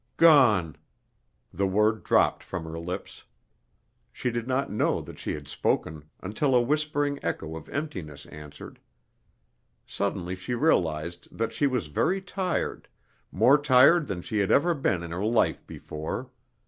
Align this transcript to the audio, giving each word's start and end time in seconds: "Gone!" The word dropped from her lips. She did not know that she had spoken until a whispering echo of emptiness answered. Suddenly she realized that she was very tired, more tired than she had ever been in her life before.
"Gone!" 0.17 0.77
The 1.53 1.67
word 1.67 2.03
dropped 2.03 2.41
from 2.41 2.63
her 2.63 2.79
lips. 2.79 3.25
She 4.11 4.31
did 4.31 4.47
not 4.47 4.71
know 4.71 4.99
that 4.99 5.19
she 5.19 5.35
had 5.35 5.47
spoken 5.47 6.05
until 6.21 6.55
a 6.55 6.61
whispering 6.63 7.19
echo 7.21 7.55
of 7.55 7.69
emptiness 7.69 8.25
answered. 8.25 8.79
Suddenly 9.85 10.33
she 10.33 10.55
realized 10.55 11.27
that 11.31 11.53
she 11.53 11.67
was 11.67 11.85
very 11.85 12.19
tired, 12.19 12.87
more 13.31 13.59
tired 13.61 14.07
than 14.07 14.23
she 14.23 14.39
had 14.39 14.49
ever 14.49 14.73
been 14.73 15.03
in 15.03 15.11
her 15.11 15.23
life 15.23 15.67
before. 15.67 16.31